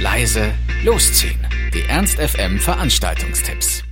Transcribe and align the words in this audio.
leise, 0.00 0.52
losziehen. 0.84 1.40
Die 1.74 1.82
Ernst 1.88 2.20
FM 2.20 2.58
Veranstaltungstipps. 2.60 3.82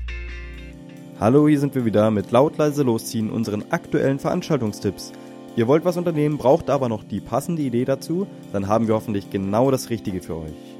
Hallo, 1.18 1.48
hier 1.48 1.58
sind 1.58 1.74
wir 1.74 1.84
wieder 1.84 2.12
mit 2.12 2.30
laut 2.30 2.56
leise 2.58 2.84
losziehen 2.84 3.28
unseren 3.28 3.64
aktuellen 3.70 4.20
Veranstaltungstipps. 4.20 5.12
Ihr 5.56 5.66
wollt 5.66 5.84
was 5.84 5.96
unternehmen, 5.96 6.38
braucht 6.38 6.70
aber 6.70 6.88
noch 6.88 7.02
die 7.02 7.18
passende 7.18 7.62
Idee 7.62 7.84
dazu, 7.84 8.28
dann 8.52 8.68
haben 8.68 8.86
wir 8.86 8.94
hoffentlich 8.94 9.30
genau 9.30 9.72
das 9.72 9.90
Richtige 9.90 10.22
für 10.22 10.36
euch. 10.36 10.76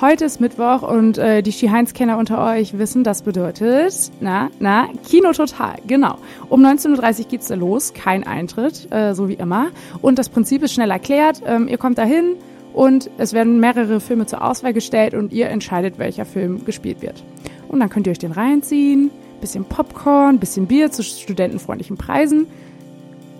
Heute 0.00 0.26
ist 0.26 0.40
Mittwoch 0.40 0.82
und 0.82 1.18
äh, 1.18 1.42
die 1.42 1.50
Ski-Heinz-Kenner 1.50 2.16
unter 2.16 2.52
euch 2.52 2.78
wissen, 2.78 3.02
das 3.02 3.22
bedeutet, 3.22 4.12
na, 4.20 4.48
na, 4.60 4.88
Kino 5.08 5.32
total, 5.32 5.78
genau. 5.88 6.18
Um 6.48 6.64
19.30 6.64 7.18
Uhr 7.18 7.24
geht's 7.30 7.48
da 7.48 7.56
los, 7.56 7.94
kein 7.94 8.24
Eintritt, 8.24 8.86
äh, 8.92 9.12
so 9.12 9.28
wie 9.28 9.34
immer. 9.34 9.70
Und 10.00 10.20
das 10.20 10.28
Prinzip 10.28 10.62
ist 10.62 10.74
schnell 10.74 10.92
erklärt. 10.92 11.42
Ähm, 11.44 11.66
ihr 11.66 11.78
kommt 11.78 11.98
dahin 11.98 12.36
und 12.72 13.10
es 13.18 13.32
werden 13.32 13.60
mehrere 13.60 14.00
Filme 14.00 14.26
zur 14.26 14.44
Auswahl 14.44 14.72
gestellt 14.72 15.14
und 15.14 15.32
ihr 15.32 15.48
entscheidet, 15.48 15.98
welcher 15.98 16.24
Film 16.24 16.64
gespielt 16.64 17.02
wird. 17.02 17.24
Und 17.68 17.80
dann 17.80 17.88
könnt 17.88 18.06
ihr 18.06 18.12
euch 18.12 18.18
den 18.18 18.32
reinziehen, 18.32 19.10
bisschen 19.40 19.64
Popcorn, 19.64 20.38
bisschen 20.38 20.66
Bier 20.66 20.90
zu 20.90 21.02
studentenfreundlichen 21.02 21.96
Preisen. 21.96 22.46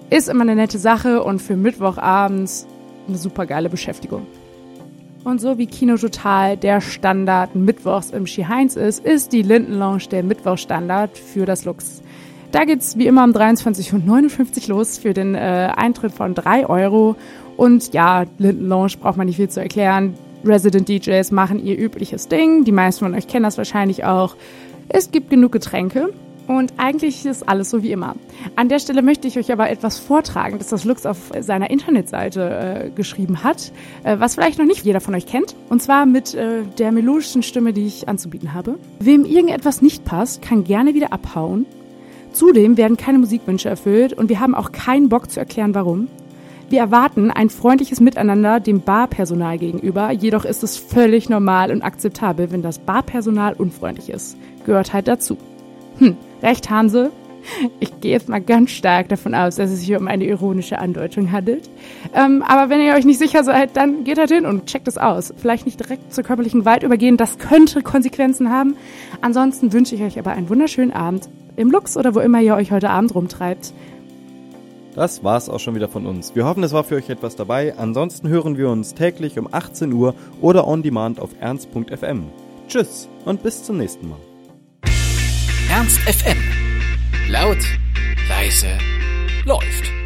Ist 0.09 0.29
immer 0.29 0.43
eine 0.43 0.57
nette 0.57 0.79
Sache 0.79 1.23
und 1.23 1.41
für 1.41 1.57
Mittwochabends 1.57 2.67
eine 3.07 3.19
super 3.19 3.47
geile 3.47 3.69
Beschäftigung. 3.69 4.27
Und 5.23 5.41
so 5.41 5.59
wie 5.59 5.67
Kino 5.67 5.97
Total 5.97 6.57
der 6.57 6.81
Standard 6.81 7.55
mittwochs 7.55 8.11
im 8.11 8.27
Ski 8.27 8.45
Heinz 8.45 8.77
ist, 8.77 9.05
ist 9.05 9.33
die 9.33 9.43
Linden 9.43 9.75
Lounge 9.75 10.05
der 10.11 10.23
Mittwochstandard 10.23 11.19
für 11.19 11.45
das 11.45 11.65
Lux. 11.67 12.03
Da 12.53 12.65
geht's 12.65 12.99
wie 12.99 13.07
immer 13.07 13.23
um 13.23 13.31
23.59 13.31 14.63
Uhr 14.63 14.77
los 14.77 14.99
für 14.99 15.15
den 15.15 15.37
äh, 15.37 15.73
Eintritt 15.77 16.13
von 16.13 16.35
3 16.35 16.69
Euro. 16.69 17.15
Und 17.57 17.93
ja, 17.95 18.25
Linden 18.39 18.69
Lounge 18.69 18.95
braucht 19.01 19.17
man 19.17 19.27
nicht 19.27 19.37
viel 19.37 19.49
zu 19.49 19.61
erklären. 19.61 20.15
Resident 20.45 20.89
DJs 20.89 21.31
machen 21.31 21.65
ihr 21.65 21.79
übliches 21.79 22.27
Ding. 22.27 22.65
Die 22.65 22.73
meisten 22.73 23.05
von 23.05 23.15
euch 23.15 23.29
kennen 23.29 23.45
das 23.45 23.57
wahrscheinlich 23.57 24.05
auch. 24.05 24.35
Es 24.89 25.13
gibt 25.13 25.31
genug 25.31 25.53
Getränke. 25.53 26.13
Und 26.49 26.73
eigentlich 26.79 27.25
ist 27.25 27.49
alles 27.49 27.71
so 27.71 27.85
wie 27.85 27.93
immer. 27.93 28.17
An 28.57 28.69
der 28.69 28.81
Stelle 28.81 29.03
möchte 29.03 29.29
ich 29.29 29.39
euch 29.39 29.53
aber 29.53 29.71
etwas 29.71 30.01
vortragen, 30.01 30.59
das 30.59 30.71
das 30.71 30.85
Lux 30.85 31.07
auf 31.07 31.31
seiner 31.39 31.71
Internetseite 31.71 32.89
äh, 32.89 32.91
geschrieben 32.91 33.45
hat, 33.45 33.71
äh, 34.03 34.17
was 34.19 34.35
vielleicht 34.35 34.59
noch 34.59 34.67
nicht 34.67 34.85
jeder 34.85 35.01
von 35.01 35.15
euch 35.15 35.27
kennt. 35.27 35.55
Und 35.69 35.81
zwar 35.81 36.07
mit 36.07 36.35
äh, 36.35 36.63
der 36.79 36.91
melodischen 36.91 37.45
Stimme, 37.45 37.73
die 37.73 37.87
ich 37.87 38.09
anzubieten 38.09 38.53
habe. 38.53 38.81
Wem 38.99 39.25
irgendetwas 39.25 39.81
nicht 39.81 40.05
passt, 40.05 40.43
kann 40.43 40.65
gerne 40.65 40.95
wieder 40.95 41.13
abhauen. 41.13 41.67
Zudem 42.33 42.77
werden 42.77 42.97
keine 42.97 43.19
Musikwünsche 43.19 43.69
erfüllt 43.69 44.13
und 44.13 44.29
wir 44.29 44.41
haben 44.41 44.55
auch 44.55 44.73
keinen 44.73 45.09
Bock 45.09 45.31
zu 45.31 45.41
erklären, 45.41 45.75
warum. 45.75 46.09
Wir 46.69 46.79
erwarten 46.79 47.33
ein 47.33 47.51
freundliches 47.51 48.01
Miteinander 48.01 48.61
dem 48.61 48.83
Barpersonal 48.83 49.59
gegenüber, 49.59 50.13
jedoch 50.13 50.45
ist 50.45 50.63
es 50.63 50.77
völlig 50.77 51.29
normal 51.29 51.73
und 51.73 51.83
akzeptabel, 51.83 52.53
wenn 52.53 52.63
das 52.63 52.79
Barpersonal 52.79 53.55
unfreundlich 53.55 54.09
ist. 54.09 54.37
Gehört 54.65 54.93
halt 54.93 55.09
dazu. 55.09 55.37
Hm, 55.99 56.17
recht 56.43 56.71
haben 56.71 56.89
Sie. 56.89 57.11
Ich 57.81 58.01
gehe 58.01 58.13
jetzt 58.13 58.29
mal 58.29 58.41
ganz 58.41 58.71
stark 58.71 59.09
davon 59.09 59.35
aus, 59.35 59.57
dass 59.57 59.71
es 59.71 59.81
sich 59.81 59.97
um 59.97 60.07
eine 60.07 60.25
ironische 60.25 60.79
Andeutung 60.79 61.33
handelt. 61.33 61.69
Ähm, 62.15 62.45
aber 62.47 62.71
wenn 62.71 62.81
ihr 62.81 62.95
euch 62.95 63.05
nicht 63.05 63.19
sicher 63.19 63.45
seid, 63.45 63.77
dann 63.77 64.05
geht 64.05 64.19
halt 64.19 64.31
hin 64.31 64.47
und 64.47 64.67
checkt 64.67 64.87
es 64.87 64.99
aus. 64.99 65.33
Vielleicht 65.37 65.67
nicht 65.67 65.81
direkt 65.81 66.13
zur 66.13 66.23
körperlichen 66.23 66.61
Gewalt 66.61 66.83
übergehen, 66.83 67.17
das 67.17 67.39
könnte 67.39 67.83
Konsequenzen 67.83 68.51
haben. 68.51 68.77
Ansonsten 69.23 69.73
wünsche 69.73 69.95
ich 69.95 70.03
euch 70.03 70.19
aber 70.19 70.33
einen 70.33 70.49
wunderschönen 70.49 70.93
Abend 70.93 71.29
im 71.61 71.71
Lux 71.71 71.97
oder 71.97 72.15
wo 72.15 72.21
immer 72.21 72.41
ihr 72.41 72.55
euch 72.55 72.73
heute 72.73 72.91
Abend 72.91 73.15
rumtreibt. 73.15 73.73
Das 74.95 75.23
war's 75.23 75.49
auch 75.49 75.61
schon 75.61 75.75
wieder 75.75 75.89
von 75.89 76.07
uns. 76.07 76.35
Wir 76.35 76.45
hoffen, 76.45 76.65
es 76.65 76.73
war 76.73 76.83
für 76.83 76.97
euch 76.97 77.09
etwas 77.09 77.37
dabei. 77.37 77.75
Ansonsten 77.79 78.29
hören 78.29 78.59
wir 78.59 78.69
uns 78.71 78.95
täglich 78.95 79.39
um 79.39 79.49
18 79.53 79.93
Uhr 79.93 80.15
oder 80.41 80.67
on 80.67 80.83
demand 80.83 81.21
auf 81.21 81.31
ernst.fm. 81.39 82.25
Tschüss 82.69 83.09
und 83.25 83.43
bis 83.43 83.63
zum 83.63 83.79
nächsten 83.79 84.09
Mal. 84.09 84.19
Ernst 85.71 86.01
FM. 86.01 86.39
Laut, 87.29 87.59
leise, 88.29 88.67
läuft. 89.45 90.00